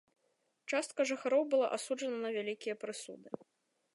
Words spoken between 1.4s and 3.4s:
была асуджана на вялікія прысуды.